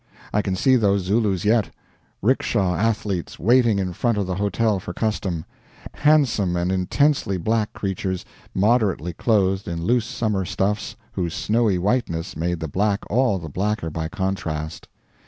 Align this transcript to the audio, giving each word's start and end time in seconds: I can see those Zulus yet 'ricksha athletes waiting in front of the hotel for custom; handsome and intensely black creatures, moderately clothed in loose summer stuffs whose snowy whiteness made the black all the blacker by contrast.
I 0.33 0.41
can 0.41 0.55
see 0.55 0.77
those 0.77 1.03
Zulus 1.03 1.45
yet 1.45 1.69
'ricksha 2.23 2.57
athletes 2.57 3.37
waiting 3.37 3.77
in 3.77 3.93
front 3.93 4.17
of 4.17 4.25
the 4.25 4.33
hotel 4.33 4.79
for 4.79 4.93
custom; 4.93 5.45
handsome 5.93 6.55
and 6.55 6.71
intensely 6.71 7.37
black 7.37 7.71
creatures, 7.73 8.25
moderately 8.51 9.13
clothed 9.13 9.67
in 9.67 9.85
loose 9.85 10.07
summer 10.07 10.43
stuffs 10.43 10.95
whose 11.11 11.35
snowy 11.35 11.77
whiteness 11.77 12.35
made 12.35 12.61
the 12.61 12.67
black 12.67 13.03
all 13.11 13.37
the 13.37 13.47
blacker 13.47 13.91
by 13.91 14.07
contrast. 14.07 14.87